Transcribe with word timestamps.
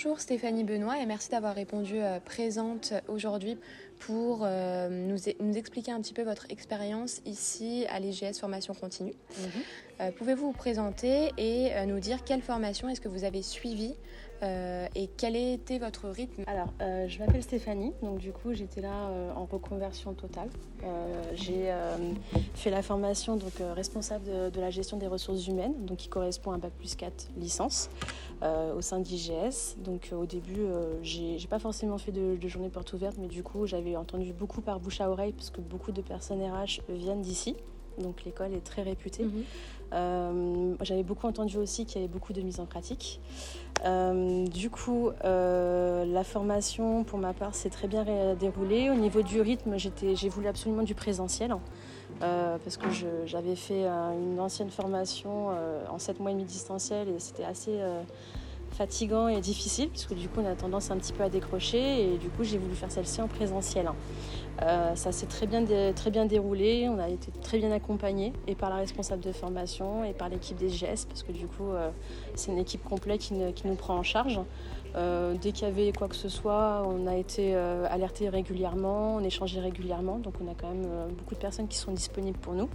Bonjour 0.00 0.20
Stéphanie 0.20 0.62
Benoît 0.62 1.00
et 1.02 1.06
merci 1.06 1.28
d'avoir 1.28 1.56
répondu 1.56 2.00
euh, 2.00 2.20
présente 2.20 2.92
aujourd'hui 3.08 3.58
pour 3.98 4.40
euh, 4.42 4.88
nous, 4.88 5.16
nous, 5.40 5.56
expliquer 5.56 5.92
un 5.92 6.00
petit 6.00 6.14
peu 6.14 6.22
votre 6.22 6.46
expérience 6.50 7.20
ici 7.26 7.86
à 7.88 8.00
l'IGS 8.00 8.38
Formation 8.38 8.74
Continue. 8.74 9.14
Mhm. 9.38 9.46
Euh, 10.00 10.10
pouvez-vous 10.12 10.46
vous 10.46 10.52
présenter 10.52 11.32
et 11.36 11.70
nous 11.86 11.98
dire 11.98 12.24
quelle 12.24 12.42
formation 12.42 12.88
est-ce 12.88 13.00
que 13.00 13.08
vous 13.08 13.24
avez 13.24 13.42
suivie 13.42 13.94
euh, 14.42 14.86
et 14.94 15.08
quel 15.16 15.34
était 15.34 15.78
votre 15.78 16.08
rythme? 16.08 16.44
Alors, 16.46 16.72
euh, 16.80 17.08
je 17.08 17.18
m'appelle 17.18 17.42
Stéphanie, 17.42 17.92
donc 18.02 18.18
du 18.18 18.32
coup 18.32 18.52
j'étais 18.52 18.80
là 18.80 19.08
euh, 19.08 19.32
en 19.34 19.46
reconversion 19.46 20.14
totale. 20.14 20.48
j'ai 21.34 21.72
fait 22.54 22.70
la 22.70 22.82
formation 22.82 23.36
donc 23.36 23.52
responsable 23.74 24.50
de, 24.52 24.60
la 24.60 24.70
gestion 24.70 24.96
des 24.96 25.06
ressources 25.06 25.46
humaines, 25.46 25.74
donc 25.84 25.98
qui 25.98 26.08
correspond 26.08 26.52
à 26.52 26.54
un 26.54 26.58
bac 26.58 26.72
plus 26.78 26.94
4 26.94 27.28
licence 27.36 27.90
au 28.42 28.80
sein 28.80 29.00
d'IGS. 29.00 29.76
Donc 29.78 30.10
au 30.12 30.26
début, 30.26 30.66
j'ai 31.02 31.48
pas 31.48 31.58
forcément 31.58 31.98
fait 31.98 32.12
de, 32.12 32.36
de 32.36 32.48
journée 32.48 32.68
porte 32.68 32.92
ouverte, 32.92 33.16
mais 33.18 33.28
du 33.28 33.42
coup 33.42 33.66
j'avais 33.66 33.87
entendu 33.96 34.32
beaucoup 34.32 34.60
par 34.60 34.80
bouche 34.80 35.00
à 35.00 35.10
oreille 35.10 35.32
parce 35.32 35.50
que 35.50 35.60
beaucoup 35.60 35.92
de 35.92 36.02
personnes 36.02 36.42
RH 36.42 36.82
viennent 36.88 37.22
d'ici 37.22 37.56
donc 37.98 38.24
l'école 38.24 38.54
est 38.54 38.64
très 38.64 38.82
réputée. 38.82 39.24
Mhm. 39.24 39.44
Euh, 39.94 40.74
j'avais 40.82 41.02
beaucoup 41.02 41.26
entendu 41.26 41.56
aussi 41.56 41.86
qu'il 41.86 42.00
y 42.00 42.04
avait 42.04 42.12
beaucoup 42.12 42.32
de 42.32 42.40
mise 42.42 42.60
en 42.60 42.66
pratique. 42.66 43.20
Euh, 43.84 44.44
du 44.46 44.70
coup, 44.70 45.10
euh, 45.24 46.04
la 46.04 46.24
formation, 46.24 47.04
pour 47.04 47.18
ma 47.18 47.32
part, 47.32 47.54
s'est 47.54 47.70
très 47.70 47.88
bien 47.88 48.04
déroulée. 48.38 48.90
Au 48.90 48.94
niveau 48.94 49.22
du 49.22 49.40
rythme, 49.40 49.76
j'ai 49.78 50.28
voulu 50.28 50.48
absolument 50.48 50.82
du 50.82 50.94
présentiel. 50.94 51.54
parce 52.20 52.76
que 52.76 52.86
j'avais 53.26 53.56
fait 53.56 53.86
une 53.86 54.40
ancienne 54.40 54.70
formation 54.70 55.48
en 55.90 55.98
7 55.98 56.20
mois 56.20 56.30
et 56.30 56.34
demi 56.34 56.44
distanciel 56.44 57.08
et 57.08 57.18
c'était 57.18 57.44
assez 57.44 57.80
fatigant 58.78 59.26
et 59.26 59.40
difficile, 59.40 59.88
puisque 59.88 60.14
du 60.14 60.28
coup 60.28 60.40
on 60.40 60.46
a 60.46 60.54
tendance 60.54 60.92
un 60.92 60.96
petit 60.98 61.12
peu 61.12 61.24
à 61.24 61.28
décrocher, 61.28 62.14
et 62.14 62.16
du 62.16 62.28
coup 62.28 62.44
j'ai 62.44 62.58
voulu 62.58 62.76
faire 62.76 62.92
celle-ci 62.92 63.20
en 63.20 63.26
présentiel. 63.26 63.90
Euh, 64.62 64.94
ça 64.94 65.10
s'est 65.10 65.26
très 65.26 65.46
bien, 65.46 65.64
très 65.92 66.10
bien 66.10 66.26
déroulé, 66.26 66.88
on 66.88 66.98
a 67.00 67.08
été 67.08 67.32
très 67.42 67.58
bien 67.58 67.72
accompagnés, 67.72 68.32
et 68.46 68.54
par 68.54 68.70
la 68.70 68.76
responsable 68.76 69.22
de 69.22 69.32
formation, 69.32 70.04
et 70.04 70.12
par 70.12 70.28
l'équipe 70.28 70.56
des 70.56 70.68
GS, 70.68 71.06
parce 71.08 71.24
que 71.24 71.32
du 71.32 71.48
coup 71.48 71.70
euh, 71.72 71.90
c'est 72.36 72.52
une 72.52 72.58
équipe 72.58 72.84
complète 72.84 73.20
qui, 73.20 73.34
nous 73.64 73.74
prend 73.74 73.96
en 73.96 74.04
charge. 74.04 74.40
Euh, 74.94 75.34
dès 75.42 75.50
qu'il 75.50 75.66
y 75.66 75.70
avait 75.70 75.90
quoi 75.92 76.06
que 76.06 76.16
ce 76.16 76.28
soit, 76.28 76.84
on 76.86 77.08
a 77.08 77.16
été 77.16 77.56
alerté 77.56 78.28
régulièrement, 78.28 79.16
on 79.16 79.24
échangeait 79.24 79.60
régulièrement, 79.60 80.20
donc 80.20 80.34
on 80.40 80.48
a 80.48 80.54
quand 80.54 80.68
même 80.68 80.86
beaucoup 81.18 81.34
de 81.34 81.40
personnes 81.40 81.66
qui 81.66 81.78
sont 81.78 81.92
disponibles 81.92 82.38
pour 82.38 82.54
nous. 82.54 82.68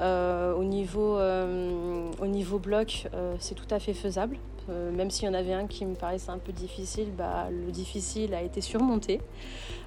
au, 0.00 0.64
niveau, 0.64 1.16
au 1.16 2.26
niveau 2.26 2.58
bloc, 2.58 3.08
c'est 3.38 3.54
tout 3.54 3.72
à 3.72 3.78
fait 3.78 3.94
faisable. 3.94 4.36
Euh, 4.68 4.90
même 4.90 5.10
s'il 5.10 5.26
y 5.26 5.28
en 5.28 5.34
avait 5.34 5.52
un 5.52 5.66
qui 5.66 5.84
me 5.84 5.94
paraissait 5.94 6.30
un 6.30 6.38
peu 6.38 6.52
difficile, 6.52 7.08
bah, 7.16 7.48
le 7.50 7.70
difficile 7.70 8.34
a 8.34 8.42
été 8.42 8.60
surmonté. 8.60 9.20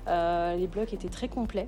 Euh, 0.08 0.56
les 0.56 0.68
blocs 0.68 0.94
étaient 0.94 1.10
très 1.10 1.28
complets. 1.28 1.68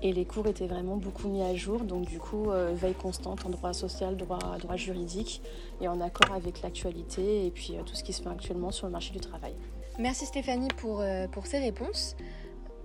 Et 0.00 0.12
les 0.12 0.24
cours 0.24 0.46
étaient 0.46 0.68
vraiment 0.68 0.96
beaucoup 0.96 1.26
mis 1.26 1.42
à 1.42 1.56
jour, 1.56 1.80
donc 1.80 2.04
du 2.06 2.20
coup, 2.20 2.50
euh, 2.50 2.72
veille 2.72 2.94
constante 2.94 3.44
en 3.44 3.48
droit 3.48 3.72
social, 3.72 4.16
droit, 4.16 4.38
juridique, 4.76 5.42
et 5.80 5.88
en 5.88 6.00
accord 6.00 6.32
avec 6.36 6.62
l'actualité 6.62 7.46
et 7.46 7.50
puis 7.50 7.74
tout 7.84 7.96
ce 7.96 8.04
qui 8.04 8.12
se 8.12 8.22
fait 8.22 8.28
actuellement 8.28 8.70
sur 8.70 8.86
le 8.86 8.92
marché 8.92 9.12
du 9.12 9.18
travail. 9.18 9.54
Merci 9.98 10.26
Stéphanie 10.26 10.68
pour 10.76 11.02
ces 11.46 11.58
réponses. 11.58 12.14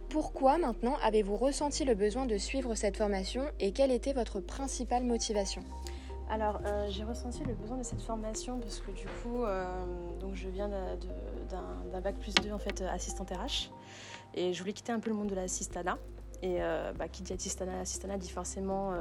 Pourquoi 0.09 0.59
maintenant 0.59 0.95
avez-vous 1.03 1.37
ressenti 1.37 1.85
le 1.85 1.95
besoin 1.95 2.27
de 2.27 2.37
suivre 2.37 2.73
cette 2.75 2.97
formation 2.97 3.43
et 3.59 3.71
quelle 3.71 3.91
était 3.91 4.13
votre 4.13 4.39
principale 4.39 5.03
motivation? 5.03 5.63
Alors, 6.29 6.61
euh, 6.65 6.87
j'ai 6.89 7.03
ressenti 7.03 7.43
le 7.43 7.53
besoin 7.53 7.77
de 7.77 7.83
cette 7.83 8.01
formation 8.01 8.59
parce 8.59 8.79
que 8.79 8.91
du 8.91 9.05
coup, 9.05 9.43
euh, 9.43 9.65
donc 10.19 10.35
je 10.35 10.49
viens 10.49 10.69
d'un 10.69 12.01
bac 12.01 12.15
plus 12.17 12.33
2 12.33 12.51
en 12.51 12.59
fait, 12.59 12.81
assistante 12.81 13.29
RH 13.29 13.69
et 14.33 14.53
je 14.53 14.59
voulais 14.59 14.73
quitter 14.73 14.91
un 14.91 14.99
peu 14.99 15.09
le 15.09 15.15
monde 15.15 15.27
de 15.27 15.35
l'assistanat. 15.35 15.97
Et 16.41 16.57
euh, 16.61 16.91
bah, 16.93 17.07
qui 17.07 17.23
dit 17.23 17.33
assistante 17.33 17.69
assistana 17.69 18.17
dit 18.17 18.29
forcément 18.29 18.93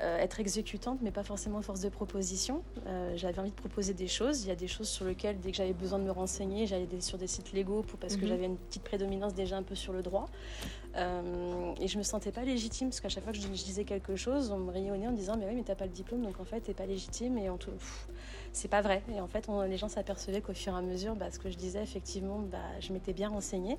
euh, 0.00 0.18
être 0.18 0.40
exécutante, 0.40 0.98
mais 1.00 1.10
pas 1.10 1.22
forcément 1.22 1.62
force 1.62 1.80
de 1.80 1.88
proposition. 1.88 2.62
Euh, 2.86 3.14
j'avais 3.16 3.38
envie 3.38 3.50
de 3.50 3.56
proposer 3.56 3.94
des 3.94 4.08
choses. 4.08 4.44
Il 4.44 4.48
y 4.48 4.50
a 4.50 4.54
des 4.54 4.68
choses 4.68 4.88
sur 4.88 5.06
lesquelles, 5.06 5.40
dès 5.40 5.50
que 5.50 5.56
j'avais 5.56 5.72
besoin 5.72 5.98
de 5.98 6.04
me 6.04 6.10
renseigner, 6.10 6.66
j'allais 6.66 6.86
sur 7.00 7.16
des 7.16 7.26
sites 7.26 7.52
légaux 7.52 7.82
pour, 7.82 7.98
parce 7.98 8.16
que 8.16 8.22
mhm. 8.22 8.28
j'avais 8.28 8.44
une 8.44 8.58
petite 8.58 8.82
prédominance 8.82 9.32
déjà 9.32 9.56
un 9.56 9.62
peu 9.62 9.74
sur 9.74 9.94
le 9.94 10.02
droit. 10.02 10.28
Euh, 10.96 11.72
et 11.80 11.88
je 11.88 11.96
me 11.96 12.02
sentais 12.02 12.30
pas 12.30 12.44
légitime, 12.44 12.88
parce 12.88 13.00
qu'à 13.00 13.08
chaque 13.08 13.24
fois 13.24 13.32
que 13.32 13.38
je, 13.38 13.48
disais 13.48 13.84
quelque 13.84 14.16
chose, 14.16 14.50
on 14.50 14.58
me 14.58 14.70
rayonnait 14.70 15.08
en 15.08 15.12
disant 15.12 15.36
Mais 15.38 15.46
oui, 15.46 15.54
mais 15.54 15.62
t'as 15.62 15.74
pas 15.74 15.86
le 15.86 15.92
diplôme, 15.92 16.22
donc 16.22 16.40
en 16.40 16.44
fait, 16.44 16.60
t'es 16.60 16.74
pas 16.74 16.86
légitime. 16.86 17.38
Et 17.38 17.48
en 17.48 17.56
tout 17.56 17.70
c'est 18.56 18.68
pas 18.68 18.80
vrai. 18.80 19.02
Et 19.14 19.20
en 19.20 19.26
fait, 19.28 19.48
les 19.68 19.76
gens 19.76 19.88
s'apercevaient 19.88 20.40
qu'au 20.40 20.54
fur 20.54 20.72
et 20.72 20.76
à 20.76 20.80
mesure, 20.80 21.14
bah, 21.14 21.30
ce 21.30 21.38
que 21.38 21.50
je 21.50 21.56
disais, 21.56 21.82
effectivement, 21.82 22.38
bah, 22.38 22.58
je 22.80 22.92
m'étais 22.92 23.12
bien 23.12 23.28
renseignée. 23.28 23.78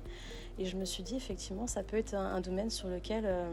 Et 0.58 0.66
je 0.66 0.76
me 0.76 0.84
suis 0.84 1.02
dit, 1.02 1.16
effectivement, 1.16 1.66
ça 1.66 1.82
peut 1.82 1.96
être 1.96 2.14
un, 2.14 2.40
domaine 2.40 2.70
sur 2.70 2.88
lequel 2.88 3.24
euh, 3.26 3.52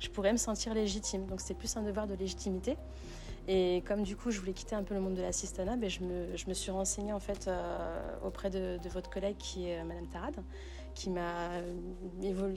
je 0.00 0.10
pourrais 0.10 0.32
me 0.32 0.36
sentir 0.36 0.74
légitime. 0.74 1.24
Donc, 1.26 1.40
c'était 1.40 1.54
plus 1.54 1.74
un 1.78 1.82
devoir 1.82 2.06
de 2.06 2.14
légitimité. 2.14 2.76
Et 3.48 3.82
comme 3.86 4.02
du 4.02 4.16
coup, 4.16 4.30
je 4.30 4.38
voulais 4.38 4.52
quitter 4.52 4.74
un 4.74 4.82
peu 4.82 4.92
le 4.92 5.00
monde 5.00 5.14
de 5.14 5.22
l'assistanat, 5.22 5.76
ben, 5.76 5.88
je, 5.88 6.00
me, 6.02 6.54
suis 6.54 6.70
renseignée 6.70 7.12
en 7.12 7.20
fait 7.20 7.48
euh, 7.48 8.16
auprès 8.22 8.50
de, 8.50 8.78
votre 8.90 9.08
collègue 9.08 9.36
qui 9.38 9.70
est 9.70 9.78
euh, 9.78 9.84
Madame 9.84 10.08
Tarad, 10.08 10.34
qui 10.94 11.10
m'a 11.10 11.50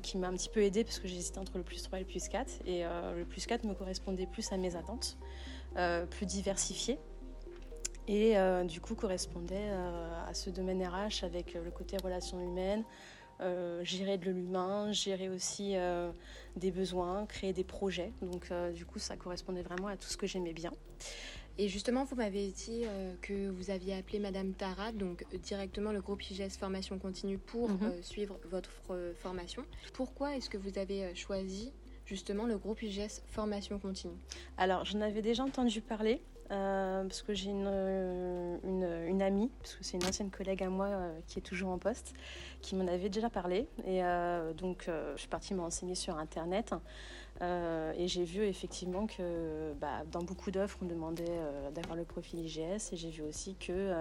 qui 0.02 0.18
m'a 0.18 0.28
un 0.28 0.34
petit 0.34 0.50
peu 0.50 0.62
aidée 0.62 0.84
parce 0.84 1.00
que 1.00 1.08
j'hésitais 1.08 1.40
entre 1.40 1.58
le 1.58 1.64
plus 1.64 1.84
3 1.84 2.00
et 2.00 2.02
le 2.02 2.08
plus 2.08 2.28
4. 2.28 2.62
Et 2.66 2.84
le 2.84 3.26
plus 3.26 3.46
4 3.46 3.66
me 3.66 3.74
correspondait 3.74 4.26
plus 4.28 4.52
à 4.54 4.58
mes 4.58 4.78
attentes, 4.78 5.18
plus 6.10 6.26
diversifiées 6.26 7.00
et 8.10 8.36
euh, 8.38 8.64
du 8.64 8.82
coup 8.82 8.96
correspondait 8.96 9.70
euh, 9.70 10.28
à 10.28 10.34
ce 10.34 10.50
domaine 10.50 10.84
RH 10.84 11.24
avec 11.24 11.54
le 11.54 11.70
côté 11.70 11.96
relations 11.98 12.42
humaines, 12.42 12.84
euh, 13.40 13.84
gérer 13.84 14.18
de 14.18 14.26
l'humain, 14.26 14.92
gérer 14.92 15.30
aussi 15.30 15.76
des 16.56 16.72
besoins, 16.72 17.28
créer 17.28 17.54
des 17.54 17.64
projets. 17.64 18.12
Donc 18.24 18.52
du 18.74 18.86
coup 18.86 18.98
ça 18.98 19.16
correspondait 19.16 19.62
vraiment 19.62 19.88
à 19.88 19.96
tout 19.96 20.10
ce 20.10 20.18
que 20.18 20.26
j'aimais 20.26 20.54
bien. 20.54 20.72
Et 21.60 21.68
justement, 21.68 22.06
vous 22.06 22.16
m'avez 22.16 22.48
dit 22.48 22.86
que 23.22 23.50
vous 23.50 23.70
aviez 23.70 23.94
appelé 23.94 24.18
Madame 24.18 24.54
Tara, 24.54 24.94
donc 24.94 25.26
directement 25.44 25.92
le 25.92 26.00
groupe 26.00 26.24
IGS 26.32 26.58
Formation 26.58 26.98
Continue 26.98 27.38
pour 27.38 27.70
mhm. 27.70 28.02
suivre 28.02 28.40
votre 28.46 28.72
formation. 29.18 29.66
Pourquoi 29.94 30.36
est-ce 30.36 30.50
que 30.50 30.58
vous 30.58 30.80
avez 30.80 31.14
choisi 31.16 31.74
justement 32.06 32.46
le 32.46 32.58
groupe 32.58 32.82
IGS 32.82 33.22
Formation 33.28 33.78
Continue? 33.78 34.16
Alors, 34.58 34.86
j'en 34.86 35.02
avais 35.02 35.22
déjà 35.22 35.44
entendu 35.44 35.82
parler. 35.82 36.22
Euh, 36.52 37.04
parce 37.04 37.22
que 37.22 37.34
j'ai 37.34 37.52
une, 37.52 38.60
une, 38.64 39.22
amie, 39.22 39.52
parce 39.62 39.76
que 39.76 39.84
c'est 39.84 39.98
une 39.98 40.06
ancienne 40.06 40.32
collègue 40.32 40.64
à 40.64 40.70
moi 40.70 40.88
euh, 40.88 41.20
qui 41.28 41.38
est 41.38 41.44
toujours 41.44 41.70
en 41.70 41.78
poste, 41.78 42.14
qui 42.62 42.76
m'en 42.76 42.88
avait 42.88 43.10
déjà 43.10 43.30
parlé. 43.30 43.68
Et 43.86 44.04
euh, 44.04 44.54
donc, 44.54 44.86
je 44.88 45.20
suis 45.20 45.28
partie 45.28 45.54
me 45.54 45.62
renseigner 45.62 45.96
sur 45.96 46.18
Internet. 46.18 46.74
et 47.42 48.08
j'ai 48.08 48.24
vu 48.24 48.44
effectivement 48.44 49.06
que 49.06 49.74
bah, 49.80 50.04
dans 50.12 50.24
beaucoup 50.24 50.50
d'offres, 50.50 50.80
on 50.82 50.86
demandait 50.86 51.40
d'avoir 51.74 51.96
le 51.96 52.04
profil 52.04 52.40
IGS. 52.40 52.94
Et 52.94 52.98
j'ai 52.98 53.10
vu 53.10 53.22
aussi 53.22 53.56
que 53.56 53.94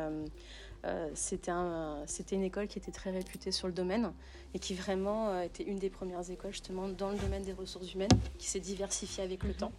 c'était 1.15 1.50
un, 1.50 2.04
une 2.32 2.44
école 2.44 2.66
qui 2.66 2.78
était 2.78 2.92
très 2.92 3.10
réputée 3.10 3.53
sur 3.53 3.66
le 3.66 3.75
domaine 3.75 4.12
et 4.54 4.59
qui 4.59 4.75
vraiment 4.75 5.38
était 5.42 5.65
une 5.65 5.78
des 5.78 5.91
premières 5.91 6.30
écoles 6.30 6.53
justement 6.53 6.88
dans 6.88 7.10
le 7.10 7.19
domaine 7.19 7.42
des 7.42 7.53
ressources 7.53 7.92
humaines, 7.92 8.09
qui 8.38 8.48
s'est 8.48 8.60
diversifiée 8.60 9.22
avec 9.22 9.42
le 9.42 9.50
mhm. 9.50 9.56
temps. 9.56 9.72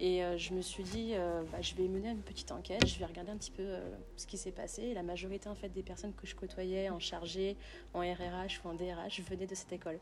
Et 0.00 0.24
euh, 0.24 0.36
je 0.36 0.52
me 0.52 0.62
suis 0.62 0.82
dit, 0.82 1.12
euh, 1.12 1.42
bah, 1.52 1.60
je 1.60 1.74
vais 1.74 1.86
mener 1.86 2.10
une 2.10 2.22
petite 2.22 2.50
enquête, 2.50 2.86
je 2.86 2.98
vais 2.98 3.04
regarder 3.04 3.30
un 3.30 3.36
petit 3.36 3.50
peu 3.50 3.62
euh, 3.62 3.80
ce 4.16 4.26
qui 4.26 4.36
s'est 4.36 4.50
passé. 4.50 4.82
Et 4.82 4.94
la 4.94 5.02
majorité 5.02 5.48
en 5.48 5.54
fait 5.54 5.68
des 5.68 5.82
personnes 5.82 6.12
que 6.14 6.26
je 6.26 6.34
côtoyais 6.34 6.88
en 6.90 6.98
chargé, 6.98 7.56
en 7.94 8.00
RRH 8.00 8.62
ou 8.64 8.68
en 8.68 8.74
DRH 8.74 9.20
venaient 9.28 9.46
de 9.46 9.54
cette 9.54 9.72
école. 9.72 9.98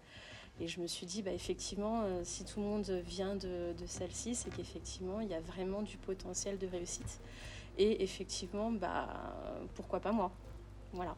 Et 0.61 0.69
je 0.69 0.81
me 0.81 0.87
suis 0.87 1.07
dit, 1.07 1.23
bah, 1.23 1.33
effectivement, 1.33 2.05
si 2.23 2.45
tout 2.45 2.61
le 2.61 2.67
monde 2.67 2.91
vient 3.07 3.35
de, 3.35 3.75
celle-ci, 3.87 4.35
c'est 4.35 4.51
qu'effectivement, 4.51 5.21
il 5.21 5.29
y 5.29 5.35
a 5.35 5.41
vraiment 5.41 5.81
du 5.81 5.97
potentiel 5.97 6.59
de 6.59 6.67
réussite. 6.67 7.21
Et 7.79 8.03
effectivement, 8.03 8.71
bah, 8.71 9.35
pourquoi 9.75 10.01
pas 10.01 10.13
moi 10.13 10.31
Voilà. 10.93 11.17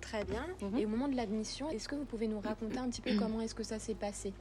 Très 0.00 0.24
bien. 0.24 0.46
Mhm. 0.60 0.78
Et 0.78 0.86
au 0.86 0.88
moment 0.88 1.06
de 1.06 1.14
l'admission, 1.14 1.70
est-ce 1.70 1.88
que 1.88 1.94
vous 1.94 2.04
pouvez 2.04 2.26
nous 2.26 2.40
raconter 2.40 2.78
un 2.78 2.88
petit 2.88 3.02
peu 3.02 3.14
comment 3.18 3.40
est-ce 3.42 3.54
que 3.54 3.62
ça 3.62 3.78
s'est 3.78 3.94
passé? 3.94 4.32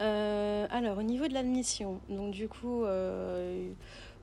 Euh, 0.00 0.66
alors, 0.70 0.98
au 0.98 1.02
niveau 1.02 1.26
de 1.26 1.34
l'admission, 1.34 2.00
donc 2.08 2.32
du 2.32 2.48
coup, 2.48 2.84
euh, 2.84 3.70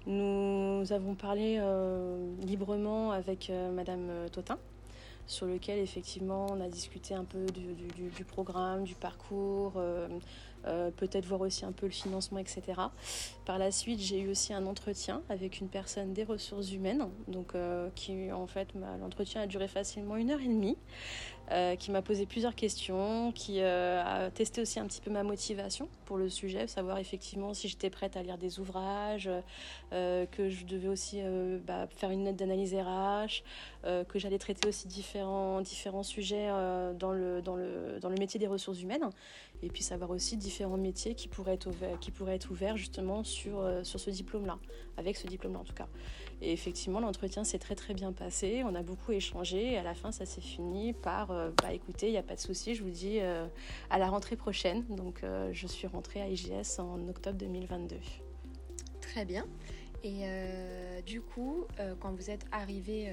nous 0.06 0.84
avons 0.92 1.16
parlé 1.16 1.58
euh, 1.60 2.31
librement 2.42 3.12
avec 3.12 3.52
Madame 3.74 4.10
Totin, 4.31 4.60
sur 5.25 5.48
lequel 5.48 5.80
effectivement 5.80 6.48
on 6.52 6.62
a 6.62 6.68
discuté 6.68 7.16
un 7.16 7.24
peu 7.24 7.46
du, 7.48 8.24
programme, 8.25 8.84
du 8.84 8.96
parcours, 8.96 9.74
peut-être 10.98 11.25
voir 11.25 11.42
aussi 11.42 11.65
un 11.65 11.71
peu 11.71 11.86
le 11.86 11.92
financement, 11.92 12.39
etc. 12.39 12.62
Par 13.45 13.57
la 13.57 13.71
suite, 13.71 14.00
j'ai 14.00 14.19
eu 14.19 14.30
aussi 14.30 14.54
un 14.54 14.65
entretien 14.65 15.21
avec 15.30 15.60
une 15.60 15.68
personne 15.68 16.13
des 16.13 16.24
ressources 16.24 16.71
humaines, 16.71 17.10
donc 17.27 17.54
qui 17.95 18.31
en 18.31 18.48
fait 18.48 18.69
l'entretien 19.00 19.42
a 19.42 19.48
duré 19.48 19.68
facilement 19.68 20.15
une 20.15 20.31
heure 20.31 20.42
et 20.42 20.48
demie. 20.48 20.77
Euh, 21.51 21.75
qui 21.75 21.92
m'a 21.92 22.01
posé 22.01 22.25
plusieurs 22.25 22.56
questions, 22.56 23.33
qui 23.33 23.60
euh, 23.60 24.01
a 24.01 24.31
testé 24.31 24.62
aussi 24.62 24.80
un 24.80 24.88
petit 24.88 25.01
peu 25.01 25.12
ma 25.12 25.24
motivation 25.24 25.89
pour 26.06 26.15
le 26.15 26.30
sujet, 26.30 26.68
savoir 26.68 27.00
effectivement 27.00 27.54
si 27.54 27.68
j'étais 27.68 27.89
prête 27.89 28.15
à 28.15 28.24
lire 28.24 28.38
des 28.38 28.60
ouvrages, 28.60 29.30
euh, 29.92 30.25
que 30.25 30.48
je 30.48 30.63
devais 30.63 30.88
aussi 30.88 31.21
bah, 31.68 31.88
faire 31.98 32.12
une 32.12 32.24
note 32.24 32.38
d'analyse 32.38 32.74
RH, 32.74 33.44
que 33.83 34.19
j'allais 34.19 34.38
traiter 34.38 34.69
aussi 34.69 34.88
différents, 34.88 35.60
différents 35.60 36.04
sujets 36.04 36.48
dans, 36.98 37.12
le, 37.12 37.42
dans, 37.42 37.57
le, 37.57 38.00
dans 38.00 38.10
le 38.10 38.15
métier 38.15 38.39
des 38.39 38.48
ressources 38.48 38.81
humaines, 38.81 39.10
et 39.63 39.69
puis 39.69 39.83
savoir 39.83 40.10
aussi 40.10 40.38
différents 40.38 40.77
métiers 40.77 41.15
qui 41.15 41.27
pourraient 41.27 41.54
être 41.54 41.68
ouverts, 41.68 42.00
qui 42.00 42.12
pourraient 42.12 42.36
être 42.36 42.51
ouverts 42.51 42.77
justement 42.77 43.24
sur, 43.24 43.63
sur 43.83 44.00
ce 44.00 44.10
diplôme-là, 44.10 44.60
avec 44.98 45.18
ce 45.18 45.27
diplôme-là 45.27 45.60
en 45.60 45.63
tout 45.63 45.74
cas. 45.74 45.88
Et 46.44 46.51
effectivement, 46.51 47.00
l'entretien 47.00 47.45
s'est 47.45 47.57
très 47.57 47.74
très 47.74 47.94
bien 47.94 48.12
passé. 48.12 48.63
On 48.65 48.75
a 48.75 48.81
beaucoup 48.81 49.13
échangé. 49.13 49.74
Et 49.74 49.77
à 49.77 49.83
la 49.83 49.94
fin, 49.94 50.12
ça 50.12 50.25
s'est 50.25 50.42
fini 50.42 50.92
par 50.92 51.31
euh, 51.31 51.51
bah 51.62 51.71
écoutez, 51.71 52.07
il 52.07 52.12
n'y 52.12 52.18
a 52.18 52.24
pas 52.24 52.36
de 52.36 52.42
souci, 52.42 52.75
je 52.75 52.83
vous 52.83 52.89
dis 52.89 53.19
euh, 53.21 53.48
à 53.89 53.98
la 53.98 54.10
rentrée 54.10 54.36
prochaine. 54.36 54.83
Donc, 54.89 55.24
euh, 55.24 55.50
je 55.54 55.68
suis 55.68 55.88
rentrée 55.88 56.21
à 56.21 56.27
IGS 56.27 56.80
en 56.80 57.07
octobre 57.07 57.38
2022. 57.38 57.95
Très 59.00 59.24
bien. 59.24 59.45
Et 60.04 60.25
du 61.06 61.21
coup, 61.21 61.63
quand 62.01 62.12
vous 62.12 62.30
êtes 62.30 62.45
arrivé 62.51 63.10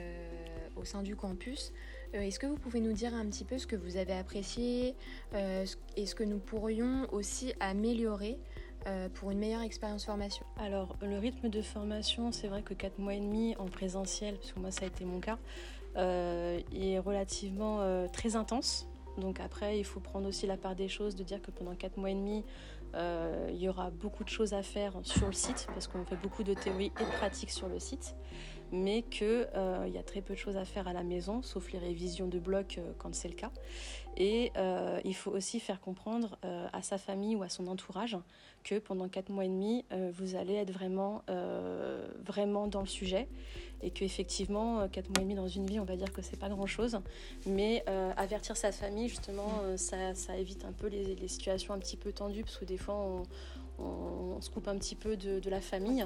au 0.74 0.84
sein 0.84 1.04
du 1.04 1.14
campus, 1.14 1.72
est-ce 2.12 2.38
que 2.38 2.46
vous 2.46 2.56
pouvez 2.56 2.80
nous 2.80 2.92
dire 2.92 3.14
un 3.14 3.26
petit 3.26 3.44
peu 3.44 3.58
ce 3.58 3.66
que 3.66 3.76
vous 3.76 3.96
avez 3.96 4.14
apprécié 4.14 4.94
et 5.34 6.06
ce 6.06 6.14
que 6.14 6.24
nous 6.24 6.38
pourrions 6.38 7.06
aussi 7.12 7.54
améliorer 7.60 8.38
euh, 8.86 9.10
pour 9.10 9.30
une 9.30 9.38
meilleure 9.38 9.60
expérience 9.60 10.06
formation? 10.06 10.44
Alors, 10.58 10.96
le 11.02 11.18
rythme 11.18 11.50
de 11.50 11.60
formation, 11.60 12.32
c'est 12.32 12.48
vrai 12.48 12.62
que 12.62 12.72
4 12.72 12.98
mois 12.98 13.14
et 13.14 13.20
demi 13.20 13.54
en 13.58 13.66
présentiel, 13.66 14.36
parce 14.36 14.52
que 14.52 14.60
moi 14.60 14.70
ça 14.70 14.84
a 14.84 14.88
été 14.88 15.04
mon 15.04 15.20
cas, 15.20 15.38
euh, 15.96 16.60
est 16.74 16.98
relativement 16.98 17.80
euh, 17.80 18.06
très 18.08 18.36
intense. 18.36 18.88
Donc 19.18 19.38
après, 19.38 19.78
il 19.78 19.84
faut 19.84 20.00
prendre 20.00 20.26
aussi 20.26 20.46
la 20.46 20.56
part 20.56 20.74
des 20.74 20.88
choses, 20.88 21.14
de 21.14 21.24
dire 21.24 21.42
que 21.42 21.50
pendant 21.50 21.74
4 21.74 21.98
mois 21.98 22.10
et 22.10 22.14
demi, 22.14 22.44
il 22.94 23.56
y 23.56 23.68
aura 23.68 23.90
beaucoup 23.90 24.24
de 24.24 24.28
choses 24.28 24.52
à 24.52 24.62
faire 24.62 24.94
sur 25.02 25.26
le 25.26 25.32
site, 25.32 25.68
parce 25.74 25.86
qu'on 25.86 26.04
fait 26.04 26.16
beaucoup 26.16 26.42
de 26.42 26.54
théorie 26.54 26.90
et 27.00 27.04
de 27.04 27.10
pratique 27.18 27.50
sur 27.50 27.68
le 27.68 27.78
site 27.78 28.16
mais 28.72 29.02
qu'il 29.02 29.48
euh, 29.54 29.88
y 29.92 29.98
a 29.98 30.02
très 30.02 30.20
peu 30.20 30.34
de 30.34 30.38
choses 30.38 30.56
à 30.56 30.64
faire 30.64 30.88
à 30.88 30.92
la 30.92 31.02
maison, 31.02 31.42
sauf 31.42 31.72
les 31.72 31.78
révisions 31.78 32.28
de 32.28 32.38
blocs 32.38 32.76
euh, 32.78 32.92
quand 32.98 33.14
c'est 33.14 33.28
le 33.28 33.34
cas. 33.34 33.50
Et 34.16 34.52
euh, 34.56 35.00
il 35.04 35.14
faut 35.14 35.30
aussi 35.30 35.60
faire 35.60 35.80
comprendre 35.80 36.36
à 36.42 36.82
sa 36.82 36.98
famille 36.98 37.36
ou 37.36 37.42
à 37.42 37.48
son 37.48 37.68
entourage 37.68 38.16
que 38.64 38.78
pendant 38.78 39.08
quatre 39.08 39.30
mois 39.30 39.44
et 39.44 39.48
demi, 39.48 39.84
vous 40.12 40.34
allez 40.34 40.54
être 40.54 40.72
vraiment, 40.72 41.22
vraiment 42.26 42.66
dans 42.66 42.80
le 42.80 42.88
sujet 42.88 43.28
et 43.82 43.90
qu'effectivement, 43.90 44.88
quatre 44.88 45.08
mois 45.10 45.20
et 45.20 45.22
demi 45.22 45.36
dans 45.36 45.48
une 45.48 45.64
vie, 45.64 45.78
on 45.78 45.84
va 45.84 45.96
dire 45.96 46.12
que 46.12 46.22
c'est 46.22 46.38
pas 46.38 46.48
grand-chose, 46.48 46.98
mais 47.46 47.84
avertir 48.16 48.56
sa 48.56 48.72
famille, 48.72 49.08
justement, 49.08 49.62
ça, 49.76 50.36
évite 50.36 50.64
un 50.64 50.72
peu 50.72 50.88
les, 50.88 51.28
situations 51.28 51.72
un 51.72 51.78
petit 51.78 51.96
peu 51.96 52.12
tendues, 52.12 52.42
parce 52.42 52.58
que 52.58 52.64
des 52.64 52.78
fois, 52.78 53.24
on, 53.78 54.40
se 54.40 54.50
coupe 54.50 54.68
un 54.68 54.76
petit 54.76 54.96
peu 54.96 55.16
de 55.16 55.48
la 55.48 55.60
famille. 55.60 56.04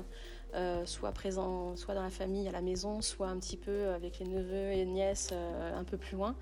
Euh, 0.54 0.86
soit 0.86 1.10
présent, 1.10 1.74
soit 1.74 1.94
dans 1.94 2.02
la 2.02 2.10
famille 2.10 2.46
à 2.46 2.52
la 2.52 2.60
maison, 2.60 3.00
soit 3.02 3.26
un 3.26 3.38
petit 3.38 3.56
peu 3.56 3.88
avec 3.88 4.20
les 4.20 4.26
neveux 4.26 4.70
et 4.70 4.84
nièces 4.84 5.30
euh, 5.32 5.76
un 5.76 5.82
peu 5.82 5.96
plus 5.96 6.16
loin. 6.16 6.36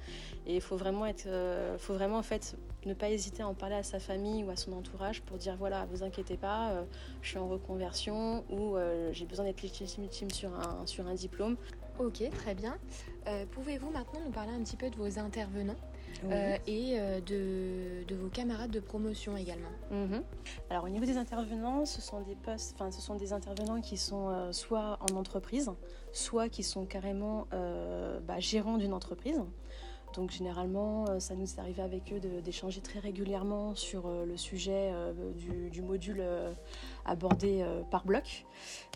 Et 0.47 0.55
il 0.55 0.61
faut 0.61 0.77
vraiment 0.77 1.07
être, 1.07 1.25
euh, 1.27 1.79
ne 2.85 2.95
pas 2.95 3.09
hésiter 3.09 3.43
à 3.43 3.49
en 3.49 3.55
parler 3.55 3.77
à 3.77 3.83
sa 3.83 3.99
famille 3.99 4.45
ou 4.45 4.51
à 4.51 4.57
son 4.57 4.73
entourage 4.73 5.23
pour 5.23 5.39
dire 5.39 5.57
voilà, 5.57 5.87
vous 5.87 6.03
inquiétez 6.03 6.37
pas, 6.37 6.85
je 7.23 7.29
suis 7.29 7.39
en 7.39 7.49
reconversion 7.49 8.45
ou 8.51 8.77
j'ai 9.13 9.25
besoin 9.25 9.45
d'être 9.45 9.63
légitime 9.63 10.31
sur 10.31 10.53
un, 10.53 10.85
sur 10.85 11.07
un 11.07 11.15
diplôme. 11.15 11.57
Ok, 11.99 12.29
très 12.33 12.55
bien. 12.55 12.77
Pouvez-vous 13.53 13.91
maintenant 13.91 14.21
nous 14.25 14.33
parler 14.33 14.53
un 14.53 14.63
petit 14.63 14.77
peu 14.77 14.91
de 14.91 14.97
vos 14.97 15.19
intervenants? 15.19 15.77
Euh, 16.25 16.57
et 16.67 16.99
euh, 16.99 17.21
de, 17.21 18.05
de, 18.07 18.15
vos 18.15 18.29
camarades 18.29 18.71
de 18.71 18.81
promotion 18.81 19.37
également. 19.37 19.71
Mhm. 19.91 20.23
Alors 20.71 20.85
au 20.85 20.89
niveau 20.89 21.05
des 21.05 21.17
intervenants, 21.17 21.85
ce 21.85 22.01
sont 22.01 22.21
des 22.21 22.35
postes, 22.37 22.75
enfin 22.75 22.91
ce 22.91 23.01
sont 23.01 23.17
des 23.17 23.33
intervenants 23.33 23.81
qui 23.81 23.97
sont 23.97 24.29
euh, 24.29 24.53
soit 24.53 24.99
en 25.01 25.17
entreprise, 25.17 25.71
soit 26.13 26.49
qui 26.49 26.63
sont 26.63 26.85
carrément 26.87 27.47
bah, 27.51 28.39
gérants 28.39 28.79
d'une 28.79 28.93
entreprise. 28.95 29.41
Donc 30.15 30.31
généralement, 30.31 31.07
euh, 31.09 31.19
ça 31.19 31.35
nous 31.35 31.47
est 31.47 31.59
arrivé 31.59 31.83
avec 31.83 32.13
eux 32.13 32.21
d'échanger 32.43 32.81
très 32.81 32.99
régulièrement 32.99 33.75
sur 33.75 34.07
euh, 34.07 34.25
le 34.27 34.37
sujet 34.37 34.91
euh, 34.93 35.13
du, 35.71 35.83
module 35.83 36.23
abordé 37.05 37.65
par 37.91 38.05
bloc. 38.05 38.47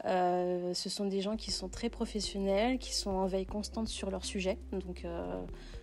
ce 0.04 0.88
sont 0.88 1.06
des 1.06 1.20
gens 1.20 1.36
qui 1.36 1.50
sont 1.50 1.68
très 1.68 1.88
professionnels, 1.88 2.78
qui 2.78 2.94
sont 2.94 3.10
en 3.10 3.26
veille 3.26 3.46
constante 3.46 3.88
sur 3.88 4.10
leur 4.10 4.24
sujet. 4.24 4.58
Donc 4.70 5.04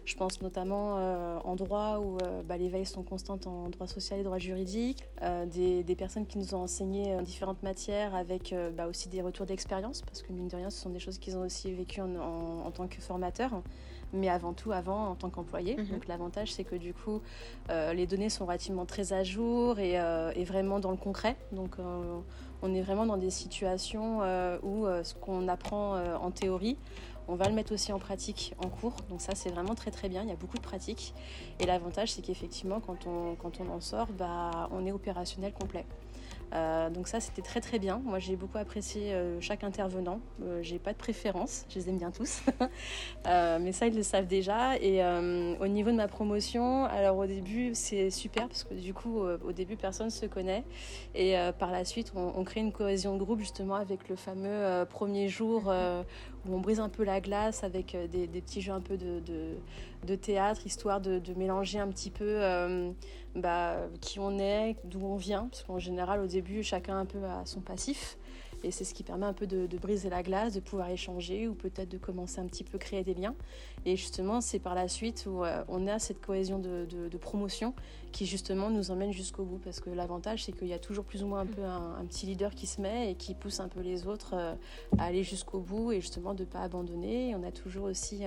je 0.06 0.16
pense 0.16 0.42
notamment 0.42 0.96
en 1.44 1.56
droit 1.56 2.00
où 2.00 2.18
bah, 2.46 2.58
les 2.58 2.70
veilles 2.70 2.86
sont 2.86 3.04
constantes 3.04 3.48
en 3.48 3.70
droit 3.70 3.88
social 3.88 4.20
et 4.20 4.24
droit 4.24 4.38
juridique. 4.38 5.04
Des, 5.52 5.96
personnes 5.98 6.26
qui 6.26 6.38
nous 6.38 6.56
ont 6.56 6.64
enseigné 6.64 7.18
différentes 7.24 7.62
matières 7.64 8.16
avec 8.16 8.56
bah, 8.78 8.88
aussi 8.88 9.10
des 9.10 9.22
retours 9.22 9.46
d'expérience 9.46 10.02
parce 10.02 10.22
que 10.22 10.32
mine 10.32 10.48
de 10.48 10.56
rien, 10.56 10.70
ce 10.70 10.80
sont 10.80 10.90
des 10.90 11.00
choses 11.00 11.18
qu'ils 11.18 11.38
ont 11.38 11.42
aussi 11.42 11.74
vécues 11.74 12.02
en 12.02 12.72
tant 12.72 12.88
que 12.88 13.02
formateurs 13.02 13.62
mais 14.14 14.30
avant 14.30 14.54
tout 14.54 14.72
avant 14.72 15.10
en 15.10 15.16
tant 15.16 15.30
qu'employé. 15.30 15.76
Mhm. 15.76 15.88
Donc 15.88 16.08
l'avantage, 16.08 16.54
c'est 16.54 16.64
que 16.64 16.76
du 16.76 16.94
coup, 16.94 17.22
euh, 17.70 17.94
les 17.94 18.08
données 18.08 18.30
sont 18.30 18.46
relativement 18.46 18.86
très 18.86 19.14
à 19.14 19.24
jour 19.24 19.80
et, 19.80 20.00
euh, 20.00 20.32
vraiment 20.46 20.80
dans 20.80 20.92
le 20.92 20.98
concret. 20.98 21.36
Donc 21.52 21.80
euh, 21.80 22.20
on 22.62 22.74
est 22.74 22.82
vraiment 22.82 23.06
dans 23.06 23.18
des 23.18 23.32
situations 23.32 24.20
où 24.62 24.86
ce 25.04 25.14
qu'on 25.16 25.48
apprend 25.48 25.96
en 26.16 26.32
théorie, 26.32 26.78
on 27.28 27.36
va 27.36 27.48
le 27.48 27.54
mettre 27.54 27.74
aussi 27.74 27.92
en 27.92 28.00
pratique 28.00 28.54
en 28.64 28.70
cours. 28.70 28.96
Donc 29.10 29.22
ça, 29.22 29.36
c'est 29.36 29.50
vraiment 29.50 29.76
très 29.76 29.92
très 29.92 30.10
bien. 30.10 30.24
Il 30.24 30.30
y 30.30 30.32
a 30.32 30.36
beaucoup 30.36 30.58
de 30.58 30.64
pratique. 30.64 31.14
Et 31.60 31.66
l'avantage, 31.66 32.12
c'est 32.12 32.22
qu'effectivement, 32.22 32.80
quand 32.80 33.08
on, 33.08 33.36
quand 33.36 33.60
on 33.60 33.70
en 33.70 33.82
sort, 33.82 34.08
bah, 34.18 34.70
on 34.72 34.86
est 34.86 34.92
opérationnel 34.92 35.54
complet. 35.54 35.86
Euh, 36.54 36.90
donc 36.90 37.08
ça, 37.08 37.20
c'était 37.20 37.42
très 37.42 37.62
très 37.62 37.80
bien. 37.80 38.02
Moi, 38.04 38.20
j'ai 38.20 38.36
beaucoup 38.36 38.58
apprécié 38.58 39.14
euh, 39.14 39.40
chaque 39.42 39.64
intervenant. 39.64 40.20
Euh, 40.44 40.60
j'ai 40.62 40.80
pas 40.80 40.94
de 40.94 40.98
préférence, 40.98 41.66
je 41.70 41.80
les 41.80 41.90
aime 41.90 41.98
bien 41.98 42.12
tous. 42.12 42.44
mais 43.26 43.72
ça, 43.72 43.88
ils 43.88 43.96
le 43.96 44.04
savent 44.04 44.28
déjà. 44.28 44.78
Et 44.78 45.04
au 45.60 45.68
niveau 45.68 45.92
de 45.92 45.96
ma 45.96 46.08
promotion, 46.08 46.86
alors 46.86 47.18
au 47.18 47.26
début, 47.26 47.72
c'est 47.74 48.10
super 48.10 48.48
parce 48.48 48.64
que 48.64 48.74
du 48.74 48.94
coup, 48.94 49.20
au 49.20 49.52
début, 49.52 49.76
personne 49.76 50.10
se 50.10 50.26
connaît. 50.26 50.64
Et 51.16 51.36
par 51.60 51.72
la 51.72 51.86
suite, 51.86 52.14
on, 52.16 52.44
crée 52.44 52.60
une 52.60 52.72
cohésion 52.72 53.16
de 53.16 53.24
groupe 53.24 53.40
justement 53.40 53.76
avec 53.76 54.10
le 54.10 54.16
fameux 54.16 54.86
premier 54.90 55.28
jour 55.30 55.72
où 56.48 56.56
on 56.56 56.60
brise 56.60 56.80
un 56.80 56.90
peu 56.90 57.04
la 57.04 57.22
glace 57.22 57.64
avec 57.64 57.98
des, 58.12 58.28
petits 58.28 58.62
jeux 58.62 58.74
un 58.74 58.82
peu 58.82 58.98
de, 58.98 60.16
théâtre, 60.16 60.66
histoire 60.66 61.02
de, 61.02 61.22
mélanger 61.36 61.80
un 61.80 61.88
petit 61.88 62.12
peu 62.12 62.40
bah, 63.36 63.78
qui 64.02 64.20
on 64.20 64.38
est, 64.40 64.76
d'où 64.84 65.06
on 65.06 65.16
vient, 65.16 65.48
parce 65.50 65.64
qu'en 65.64 65.80
général 65.80 66.22
au 66.22 66.28
début 66.28 66.64
chacun 66.64 66.98
un 66.98 67.06
peu 67.06 67.24
a 67.24 67.46
son 67.46 67.62
passif. 67.62 68.18
Et 68.64 68.72
c'est 68.72 68.84
ce 68.84 68.94
qui 68.94 69.04
permet 69.04 69.26
un 69.26 69.34
peu 69.34 69.48
de, 69.48 69.68
briser 69.78 70.10
la 70.10 70.24
glace, 70.24 70.54
de 70.54 70.60
pouvoir 70.60 70.90
échanger 70.90 71.48
ou 71.48 71.54
peut-être 71.54 71.90
de 71.90 71.98
commencer 71.98 72.40
un 72.40 72.46
petit 72.46 72.64
peu 72.64 72.78
créer 72.78 73.04
des 73.04 73.14
liens. 73.14 73.36
Et 73.86 73.96
justement, 73.96 74.42
c'est 74.42 74.60
par 74.60 74.76
la 74.76 74.88
suite 74.88 75.26
où 75.28 75.44
euh, 75.44 75.64
on 75.68 75.88
a 75.88 76.00
cette 76.00 76.22
cohésion 76.22 76.60
de, 76.60 77.10
promotion 77.22 77.74
qui 78.12 78.26
justement 78.26 78.70
nous 78.70 78.92
emmène 78.92 79.12
jusqu'au 79.12 79.44
bout. 79.44 79.60
Parce 79.60 79.80
que 79.80 79.90
l'avantage, 79.90 80.46
c'est 80.46 80.52
qu'il 80.52 80.68
y 80.68 80.74
a 80.74 80.80
toujours 80.80 81.06
plus 81.06 81.24
ou 81.24 81.28
moins 81.28 81.42
un 81.42 81.46
peu 81.46 81.64
un, 81.64 82.06
petit 82.06 82.26
leader 82.26 82.54
qui 82.56 82.68
se 82.68 82.82
met 82.82 83.12
et 83.12 83.16
qui 83.16 83.34
pousse 83.34 83.60
un 83.60 83.68
peu 83.68 83.82
les 83.82 84.08
autres 84.08 84.34
euh, 84.34 84.56
à 84.98 85.06
aller 85.06 85.24
jusqu'au 85.24 85.60
bout 85.60 85.92
et 85.92 86.02
justement 86.02 86.34
de 86.34 86.44
ne 86.44 86.50
pas 86.50 86.60
abandonner. 86.60 87.30
Et 87.30 87.36
on 87.36 87.44
a 87.44 87.52
toujours 87.52 87.86
aussi... 87.86 88.24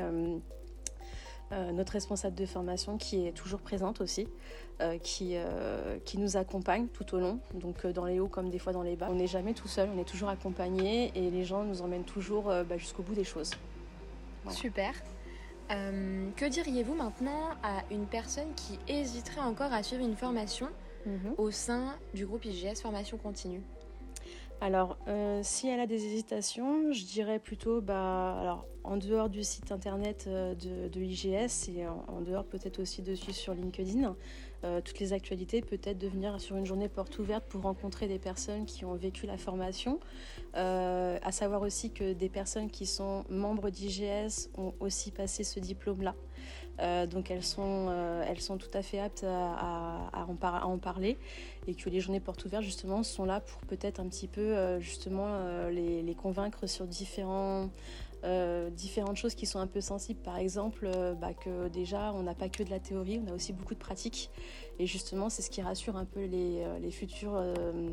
Euh, 1.53 1.71
notre 1.71 1.93
responsable 1.93 2.35
de 2.35 2.45
formation 2.45 2.99
qui 2.99 3.25
est 3.25 3.31
toujours 3.31 3.61
présente 3.61 4.01
aussi, 4.01 4.27
euh, 4.81 4.99
qui, 4.99 5.35
euh, 5.35 5.97
qui 6.05 6.19
nous 6.19 6.37
accompagne 6.37 6.89
tout 6.89 7.15
au 7.15 7.21
long, 7.21 7.39
donc 7.55 7.87
dans 7.87 8.05
les 8.05 8.19
hauts 8.19 8.27
comme 8.27 8.51
des 8.51 8.59
fois 8.59 8.73
dans 8.73 8.83
les 8.83 8.97
bas. 8.97 9.07
On 9.09 9.15
n'est 9.15 9.29
jamais 9.29 9.55
tout 9.55 9.69
seul, 9.69 9.89
on 9.95 10.01
est 10.01 10.05
toujours 10.05 10.29
accompagné 10.29 11.13
et 11.15 11.31
les 11.31 11.45
gens 11.45 11.63
nous 11.63 11.83
emmènent 11.83 12.05
toujours 12.05 12.47
bah, 12.47 12.77
jusqu'au 12.77 13.05
bout 13.05 13.15
des 13.15 13.25
choses. 13.25 13.53
Super. 14.51 14.93
que 15.69 16.49
diriez-vous 16.49 16.95
maintenant 16.95 17.51
à 17.63 17.83
une 17.93 18.07
personne 18.07 18.53
qui 18.57 18.79
hésiterait 18.89 19.41
encore 19.41 19.73
à 19.73 19.85
suivre 19.85 20.05
une 20.05 20.17
formation 20.17 20.69
mhm. 21.05 21.35
au 21.39 21.53
sein 21.53 21.95
du 22.13 22.27
groupe 22.27 22.45
IGS 22.45 22.81
Formation 22.83 23.19
Continue? 23.19 23.63
Alors, 24.61 24.97
si 25.43 25.69
elle 25.69 25.79
a 25.79 25.87
des 25.87 26.07
hésitations, 26.07 26.93
je 26.93 27.05
dirais 27.05 27.39
plutôt, 27.39 27.81
bah, 27.81 28.37
alors, 28.41 28.67
en 28.87 28.97
dehors 28.97 29.29
du 29.29 29.43
site 29.45 29.73
internet 29.73 30.29
de, 30.29 31.01
IGS 31.01 31.69
et 31.77 31.87
en, 31.87 32.21
dehors 32.21 32.45
peut-être 32.45 32.81
aussi 32.81 33.03
de 33.03 33.15
suivre 33.15 33.37
sur 33.37 33.55
LinkedIn 33.55 34.15
toutes 34.85 34.99
les 34.99 35.13
actualités, 35.13 35.61
peut-être 35.61 35.99
de 35.99 36.09
venir 36.09 36.41
sur 36.41 36.57
une 36.57 36.67
journée 36.67 36.89
porte 36.89 37.19
ouverte 37.21 37.45
pour 37.49 37.63
rencontrer 37.63 38.09
des 38.09 38.19
personnes 38.19 38.65
qui 38.65 38.85
ont 38.85 38.95
vécu 38.95 39.27
la 39.27 39.37
formation. 39.37 40.01
à 40.55 41.33
savoir 41.33 41.63
aussi 41.63 41.93
que 41.93 42.15
des 42.15 42.29
personnes 42.29 42.71
qui 42.71 42.87
sont 42.87 43.25
membres 43.29 43.71
d'IGS 43.71 44.51
ont 44.57 44.75
aussi 44.81 45.13
passé 45.13 45.45
ce 45.45 45.61
diplôme-là. 45.61 46.15
Euh, 46.81 47.07
donc 47.07 47.31
elles 47.31 47.43
sont, 47.45 47.87
euh, 47.89 48.35
tout 48.59 48.71
à 48.75 48.83
fait 48.83 49.01
aptes 49.01 49.25
à, 49.25 50.27
en, 50.29 50.79
parler 50.79 51.17
et 51.67 51.75
que 51.75 51.89
les 51.89 52.01
journées 52.01 52.21
portes 52.21 52.45
ouvertes 52.45 52.65
justement 52.65 53.03
sont 53.03 53.25
là 53.25 53.41
pour 53.41 53.61
peut-être 53.63 53.99
un 53.99 54.09
petit 54.09 54.29
peu 54.29 54.41
euh, 54.41 54.79
justement 54.79 55.39
les, 55.71 56.15
convaincre 56.15 56.67
sur 56.67 56.87
différents, 56.87 57.69
différentes 58.73 59.17
choses 59.17 59.35
qui 59.35 59.47
sont 59.47 59.61
un 59.61 59.67
peu 59.67 59.81
sensibles. 59.81 60.21
Par 60.21 60.37
exemple, 60.37 60.91
bah, 61.21 61.33
que 61.33 61.69
déjà 61.69 62.13
on 62.13 62.23
n'a 62.23 62.35
pas 62.35 62.49
que 62.49 62.63
de 62.63 62.71
la 62.71 62.81
théorie, 62.81 63.21
on 63.25 63.31
a 63.31 63.35
aussi 63.35 63.53
beaucoup 63.53 63.75
de 63.75 63.79
pratiques 63.79 64.31
et 64.79 64.87
justement 64.87 65.29
c'est 65.29 65.43
ce 65.43 65.51
qui 65.51 65.63
rassure 65.63 65.97
un 65.97 66.05
peu 66.05 66.25
les, 66.25 66.65
les 66.81 66.91
futurs, 66.91 67.41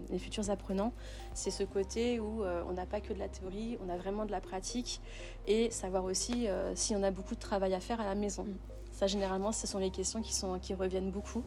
les 0.10 0.18
futurs 0.18 0.50
apprenants. 0.50 0.94
C'est 1.34 1.51
ce 1.51 1.63
côté 1.63 2.20
où 2.20 2.44
on 2.44 2.74
n'a 2.74 2.86
pas 2.86 3.00
que 3.00 3.13
de 3.13 3.20
la 3.20 3.27
théorie, 3.27 3.77
on 3.86 3.89
a 3.89 3.98
vraiment 3.98 4.25
de 4.25 4.32
la 4.32 4.42
pratique 4.42 5.01
et 5.46 5.70
savoir 5.70 6.03
aussi 6.03 6.48
si 6.74 6.96
on 6.96 7.03
a 7.03 7.12
beaucoup 7.12 7.36
de 7.36 7.39
travail 7.39 7.75
à 7.75 7.80
faire 7.80 8.01
à 8.01 8.06
la 8.06 8.15
maison. 8.15 8.44
Mm. 8.44 8.58
Ça, 8.94 9.08
généralement, 9.08 9.51
ce 9.51 9.65
sont 9.65 9.80
les 9.80 9.89
questions 9.89 10.22
qui, 10.22 10.34
sont, 10.34 10.60
qui 10.60 10.75
reviennent 10.75 11.10
beaucoup. 11.10 11.44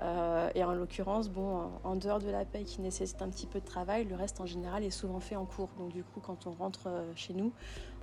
Euh, 0.00 0.48
et 0.54 0.64
en 0.64 0.72
l'occurrence, 0.72 1.28
bon, 1.28 1.70
en 1.84 1.96
dehors 1.96 2.18
de 2.18 2.30
la 2.30 2.44
paie 2.44 2.64
qui 2.64 2.80
nécessite 2.80 3.20
un 3.20 3.28
petit 3.28 3.46
peu 3.46 3.60
de 3.60 3.64
travail, 3.64 4.04
le 4.04 4.14
reste 4.14 4.40
en 4.40 4.46
général 4.46 4.84
est 4.84 4.90
souvent 4.90 5.20
fait 5.20 5.36
en 5.36 5.44
cours. 5.44 5.68
Donc 5.78 5.92
du 5.92 6.02
coup, 6.02 6.20
quand 6.20 6.46
on 6.46 6.52
rentre 6.52 6.86
euh, 6.86 7.12
chez 7.14 7.34
nous, 7.34 7.52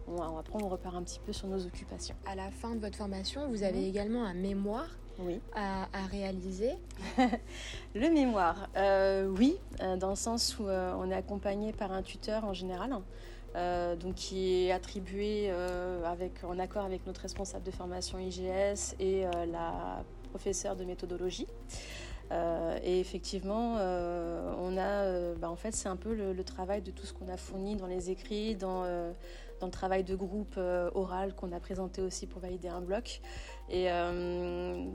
on, 0.07 0.37
après 0.37 0.61
on 0.61 0.67
repart 0.67 0.95
un 0.95 1.03
petit 1.03 1.19
peu 1.19 1.33
sur 1.33 1.47
nos 1.47 1.65
occupations. 1.65 2.15
À 2.25 2.35
la 2.35 2.51
fin 2.51 2.75
de 2.75 2.79
votre 2.79 2.97
formation, 2.97 3.47
vous 3.49 3.63
avez 3.63 3.87
également 3.87 4.23
un 4.23 4.33
mémoire 4.33 4.89
oui. 5.19 5.39
à, 5.55 5.87
réaliser 6.11 6.73
Le 7.95 8.09
mémoire, 8.09 8.69
euh, 8.75 9.27
oui, 9.27 9.57
dans 9.99 10.09
le 10.09 10.15
sens 10.15 10.59
où 10.59 10.63
on 10.65 11.09
est 11.09 11.15
accompagné 11.15 11.71
par 11.71 11.91
un 11.91 12.01
tuteur 12.01 12.45
en 12.45 12.53
général. 12.53 13.01
Euh, 13.55 13.95
donc 13.95 14.15
qui 14.15 14.65
est 14.65 14.71
attribué 14.73 15.47
euh, 15.49 16.03
avec, 16.03 16.43
en 16.43 16.59
accord 16.59 16.83
avec 16.83 17.07
notre 17.07 17.21
responsable 17.21 17.63
de 17.63 17.71
formation 17.71 18.19
IGS 18.19 18.95
et 18.99 19.25
euh, 19.25 19.45
la 19.45 20.03
professeure 20.29 20.75
de 20.75 20.83
méthodologie. 20.83 21.47
et 22.83 22.99
effectivement, 22.99 23.75
on 23.75 24.77
a, 24.77 25.35
bah, 25.35 25.49
en 25.49 25.55
fait, 25.55 25.73
c'est 25.73 25.87
un 25.87 25.95
peu 25.95 26.13
le, 26.13 26.43
travail 26.43 26.81
de 26.81 26.91
tout 26.91 27.05
ce 27.05 27.13
qu'on 27.13 27.29
a 27.29 27.37
fourni 27.37 27.77
dans 27.77 27.87
les 27.87 28.09
écrits, 28.09 28.55
dans, 28.55 28.83
dans 29.59 29.67
le 29.67 29.71
travail 29.71 30.03
de 30.03 30.15
groupe 30.15 30.57
oral 30.93 31.33
qu'on 31.35 31.51
a 31.51 31.59
présenté 31.59 32.01
aussi 32.01 32.27
pour 32.27 32.41
valider 32.41 32.67
un 32.67 32.81
bloc. 32.81 33.21
Et 33.69 33.87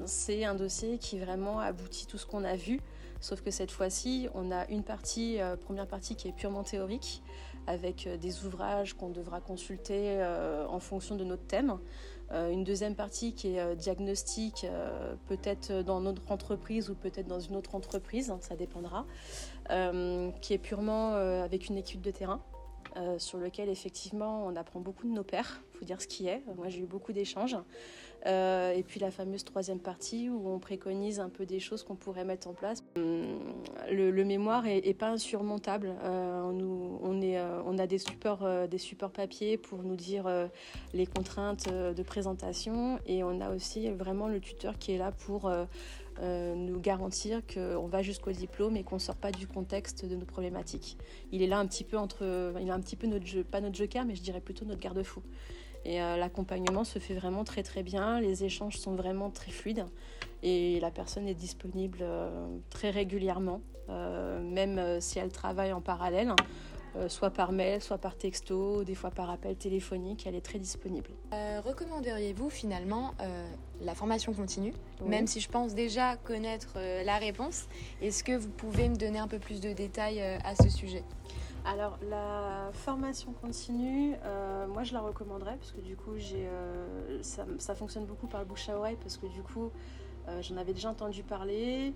c'est 0.07 0.45
un 0.45 0.55
dossier 0.55 0.99
qui 0.99 1.19
vraiment 1.19 1.59
aboutit 1.61 2.07
tout 2.07 2.19
ce 2.19 2.27
qu'on 2.27 2.45
a 2.45 2.57
vu, 2.57 2.81
sauf 3.21 3.41
que 3.43 3.51
cette 3.51 3.71
fois-ci, 3.71 4.29
on 4.35 4.51
a 4.51 4.67
une 4.69 4.85
partie, 4.85 5.39
première 5.65 5.87
partie 5.87 6.15
qui 6.15 6.29
est 6.29 6.33
purement 6.33 6.63
théorique 6.63 7.23
avec 7.67 8.07
euh, 8.07 8.17
des 8.17 8.45
ouvrages 8.45 8.95
qu'on 8.95 9.11
devra 9.11 9.41
consulter 9.41 10.21
euh, 10.21 10.67
en 10.69 10.81
fonction 10.81 11.17
de 11.17 11.25
notre 11.25 11.47
thème. 11.47 11.79
Euh, 12.33 12.51
une 12.51 12.65
deuxième 12.65 12.95
partie 12.95 13.35
qui 13.35 13.57
est 13.57 13.77
diagnostic, 13.77 14.67
peut-être 15.27 15.83
dans 15.83 16.01
notre 16.01 16.31
entreprise 16.31 16.89
ou 16.89 16.95
peut-être 16.95 17.27
dans 17.27 17.41
une 17.41 17.57
autre 17.57 17.75
entreprise, 17.75 18.31
hein, 18.31 18.39
ça 18.41 18.55
dépendra, 18.55 19.05
qui 20.41 20.55
est 20.55 20.63
purement 20.63 21.15
avec 21.15 21.69
une 21.69 21.77
étude 21.77 22.01
de 22.01 22.11
terrain. 22.13 22.41
Sur 23.19 23.39
lequel 23.39 23.69
effectivement 23.69 24.47
on 24.47 24.57
apprend 24.57 24.81
beaucoup 24.81 25.07
de 25.07 25.13
nos 25.13 25.23
il 25.23 25.79
faut 25.79 25.85
dire 25.85 26.01
ce 26.01 26.07
qui 26.07 26.27
est. 26.27 26.43
Moi 26.57 26.69
j'ai 26.69 26.81
eu 26.81 26.87
beaucoup 26.87 27.13
d'échanges. 27.13 27.57
Euh, 28.27 28.73
et 28.73 28.83
puis 28.83 29.01
la 29.01 29.11
fameuse 29.11 29.45
troisième 29.45 29.79
partie 29.79 30.29
où 30.29 30.49
on 30.49 30.59
préconise 30.59 31.21
un 31.21 31.31
peu 31.31 31.47
des 31.47 31.59
choses 31.59 31.83
qu'on 31.83 31.97
pourrait 31.97 32.25
mettre 32.25 32.49
en 32.49 32.53
place. 32.53 32.85
Hum, 32.97 33.39
le, 33.91 34.25
mémoire 34.25 34.67
est, 34.67 34.99
pas 34.99 35.09
insurmontable. 35.09 35.95
Euh, 36.03 36.43
on, 36.43 37.21
euh, 37.23 37.63
on, 37.65 37.79
a 37.79 37.87
des 37.87 37.99
supports, 37.99 38.47
des 38.69 38.79
supports 38.79 39.11
papier 39.11 39.57
pour 39.57 39.83
nous 39.83 39.97
dire 39.97 40.29
les 40.93 41.07
contraintes 41.07 41.69
de 41.69 42.03
présentation 42.03 42.99
et 43.07 43.25
on 43.25 43.41
a 43.41 43.51
aussi 43.51 43.91
vraiment 43.91 44.29
le 44.29 44.41
tuteur 44.41 44.79
qui 44.79 44.93
est 44.93 44.99
là 44.99 45.13
pour 45.13 45.51
nous 46.21 46.81
garantir 46.81 47.41
qu'on 47.47 47.87
va 47.87 48.03
jusqu'au 48.03 48.33
diplôme 48.33 48.77
et 48.77 48.83
qu'on 48.83 48.97
ne 48.97 49.01
sort 49.01 49.17
pas 49.17 49.33
du 49.33 49.47
contexte 49.47 50.05
de 50.05 50.17
nos 50.17 50.27
problématiques. 50.27 50.99
Il 51.33 51.43
est 51.43 51.47
là 51.47 51.59
un 51.59 51.67
petit 51.67 51.85
peu 51.85 51.97
entre, 51.97 52.55
il 52.61 52.71
un 52.71 52.81
petit 52.81 52.97
peu 52.97 53.07
notre 53.07 53.27
jeu, 53.27 53.45
pas 53.45 53.61
notre 53.61 53.77
joker, 53.77 54.05
mais 54.05 54.15
je 54.15 54.23
dirais 54.23 54.41
plutôt 54.41 54.65
notre 54.65 54.81
garde-fou. 54.81 55.23
Et 55.85 56.03
euh, 56.03 56.17
l'accompagnement 56.17 56.85
se 56.85 56.99
fait 56.99 57.15
vraiment 57.15 57.45
très 57.45 57.63
très 57.63 57.83
bien, 57.83 58.21
les 58.21 58.45
échanges 58.45 58.77
sont 58.77 58.95
vraiment 58.95 59.31
très 59.31 59.51
fluides 59.51 59.87
et 60.43 60.79
la 60.81 60.91
personne 60.91 61.27
est 61.27 61.35
disponible 61.35 61.99
euh, 62.03 62.47
très 62.69 62.91
régulièrement, 62.91 63.63
euh, 63.89 64.41
même 64.43 65.01
si 65.01 65.19
elle 65.19 65.33
travaille 65.33 65.73
en 65.73 65.81
parallèle. 65.81 66.35
Soit 67.09 67.31
par 67.31 67.53
mail, 67.53 67.81
soit 67.81 67.99
par 67.99 68.17
texto, 68.17 68.85
des 68.85 68.95
fois 68.95 69.11
par 69.11 69.31
appel 69.31 69.57
téléphonique, 69.57 70.27
elle 70.27 70.35
est 70.35 70.41
très 70.41 70.59
disponible. 70.59 71.11
Recommanderiez-vous 71.33 72.51
finalement 72.51 73.15
la 73.81 73.95
formation 73.95 74.33
continue, 74.33 74.73
même 75.05 75.27
si 75.27 75.41
je 75.41 75.49
pense 75.49 75.75
déjà 75.75 76.17
connaître 76.17 76.79
la 77.05 77.19
réponse 77.19 77.67
Est-ce 78.03 78.25
que 78.25 78.37
vous 78.37 78.51
pouvez 78.51 78.89
me 78.89 78.97
donner 78.97 79.19
un 79.19 79.29
peu 79.29 79.39
plus 79.39 79.61
de 79.61 79.73
détails 79.73 80.21
à 80.21 80.55
ce 80.55 80.69
sujet? 80.69 81.05
Alors 81.65 81.99
la 82.09 82.71
formation 82.73 83.33
continue, 83.33 84.15
euh, 84.25 84.67
moi 84.67 84.83
je 84.83 84.95
la 84.95 85.01
recommanderais 85.01 85.57
parce 85.57 85.73
que 85.73 85.81
du 85.81 85.95
coup 85.95 86.15
euh, 86.15 87.19
ça, 87.23 87.75
fonctionne 87.75 88.07
beaucoup 88.07 88.27
par 88.27 88.41
le 88.41 88.47
bouche 88.47 88.69
à 88.71 88.79
oreille 88.79 88.97
parce 89.01 89.19
que 89.19 89.27
du 89.27 89.43
coup 89.43 89.71
euh, 90.29 90.41
j'en 90.41 90.57
avais 90.57 90.73
déjà 90.73 90.91
entendu 90.91 91.23
parler. 91.23 91.93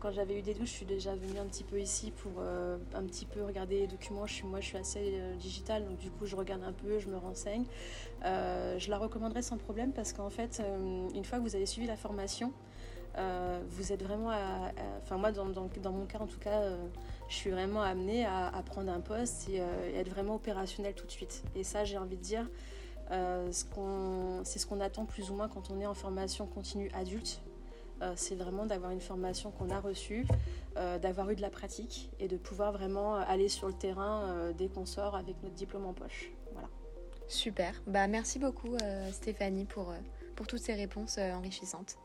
Quand 0.00 0.10
j'avais 0.12 0.38
eu 0.38 0.42
des 0.42 0.54
douches, 0.54 0.68
je 0.68 0.74
suis 0.74 0.86
déjà 0.86 1.14
venue 1.14 1.38
un 1.38 1.46
petit 1.46 1.64
peu 1.64 1.80
ici 1.80 2.10
pour 2.10 2.40
un 2.40 3.02
petit 3.04 3.24
peu 3.24 3.42
regarder 3.42 3.80
les 3.80 3.86
documents. 3.86 4.26
Moi 4.44 4.60
je 4.60 4.66
suis 4.66 4.76
assez 4.76 5.20
digitale 5.38 5.84
donc 5.84 5.98
du 5.98 6.10
coup 6.10 6.26
je 6.26 6.36
regarde 6.36 6.62
un 6.62 6.72
peu, 6.72 6.98
je 6.98 7.08
me 7.08 7.16
renseigne. 7.16 7.64
je 8.22 8.90
la 8.90 8.98
recommanderais 8.98 9.42
sans 9.42 9.56
problème 9.56 9.92
parce 9.92 10.12
qu'en 10.12 10.30
fait 10.30 10.62
une 11.14 11.24
fois 11.24 11.38
que 11.38 11.42
vous 11.42 11.56
avez 11.56 11.66
suivi 11.66 11.86
la 11.86 11.96
formation, 11.96 12.52
vous 13.16 13.92
êtes 13.92 14.02
vraiment 14.02 14.30
à, 14.30 14.70
enfin 15.02 15.16
moi 15.16 15.32
dans, 15.32 15.46
mon 15.92 16.06
cas 16.06 16.18
en 16.18 16.26
tout 16.26 16.38
cas 16.38 16.62
je 17.28 17.34
suis 17.34 17.50
vraiment 17.50 17.82
amenée 17.82 18.24
à, 18.24 18.62
prendre 18.64 18.90
un 18.92 19.00
poste 19.00 19.48
euh, 19.50 19.90
et, 19.90 19.96
être 19.96 20.08
vraiment 20.08 20.36
opérationnelle 20.36 20.94
tout 20.94 21.06
de 21.06 21.10
suite. 21.10 21.42
Et 21.54 21.64
ça, 21.64 21.84
j'ai 21.84 21.98
envie 21.98 22.16
de 22.16 22.22
dire, 22.22 22.48
euh, 23.10 23.48
c'est 23.50 24.58
ce 24.58 24.66
qu'on 24.66 24.80
attend 24.80 25.04
plus 25.06 25.30
ou 25.30 25.34
moins 25.34 25.48
quand 25.48 25.70
on 25.70 25.80
est 25.80 25.86
en 25.86 25.94
formation 25.94 26.46
continue 26.46 26.90
adulte. 26.94 27.40
Euh, 28.02 28.12
c'est 28.16 28.34
vraiment 28.34 28.66
d'avoir 28.66 28.90
une 28.90 29.00
formation 29.00 29.50
qu'on 29.50 29.70
a 29.70 29.80
reçue, 29.80 30.26
d'avoir 31.00 31.30
eu 31.30 31.36
de 31.36 31.40
la 31.40 31.48
pratique 31.48 32.10
et 32.20 32.28
de 32.28 32.36
pouvoir 32.36 32.70
vraiment 32.70 33.14
aller 33.14 33.48
sur 33.48 33.66
le 33.66 33.72
terrain 33.72 34.52
dès 34.58 34.68
qu'on 34.68 34.84
sort 34.84 35.16
avec 35.16 35.42
notre 35.42 35.54
diplôme 35.54 35.86
en 35.86 35.94
poche. 35.94 36.30
Voilà. 36.52 36.68
Super. 37.28 37.72
Bah, 37.86 38.06
merci 38.08 38.38
beaucoup 38.38 38.76
Stéphanie 39.10 39.64
pour, 39.64 39.94
pour 40.34 40.46
toutes 40.46 40.60
ces 40.60 40.74
réponses 40.74 41.16
enrichissantes. 41.16 41.96